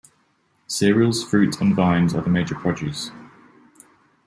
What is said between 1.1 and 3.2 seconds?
fruit and vines are the major produce.